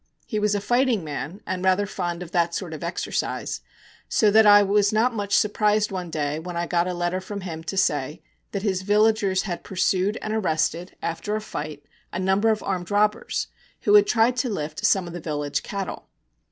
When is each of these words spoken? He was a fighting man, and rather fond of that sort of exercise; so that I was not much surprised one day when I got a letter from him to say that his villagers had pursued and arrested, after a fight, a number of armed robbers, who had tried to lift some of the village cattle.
He 0.25 0.39
was 0.39 0.55
a 0.55 0.61
fighting 0.61 1.03
man, 1.03 1.41
and 1.45 1.63
rather 1.63 1.85
fond 1.85 2.23
of 2.23 2.31
that 2.31 2.55
sort 2.55 2.73
of 2.73 2.83
exercise; 2.83 3.61
so 4.09 4.31
that 4.31 4.47
I 4.47 4.63
was 4.63 4.91
not 4.91 5.13
much 5.13 5.35
surprised 5.37 5.91
one 5.91 6.09
day 6.09 6.39
when 6.39 6.57
I 6.57 6.65
got 6.65 6.87
a 6.87 6.93
letter 6.95 7.21
from 7.21 7.41
him 7.41 7.63
to 7.65 7.77
say 7.77 8.23
that 8.51 8.63
his 8.63 8.81
villagers 8.81 9.43
had 9.43 9.63
pursued 9.63 10.17
and 10.23 10.33
arrested, 10.33 10.95
after 11.03 11.35
a 11.35 11.39
fight, 11.39 11.83
a 12.11 12.17
number 12.17 12.49
of 12.49 12.63
armed 12.63 12.89
robbers, 12.89 13.49
who 13.81 13.93
had 13.93 14.07
tried 14.07 14.37
to 14.37 14.49
lift 14.49 14.87
some 14.87 15.05
of 15.05 15.13
the 15.13 15.19
village 15.19 15.61
cattle. 15.61 16.09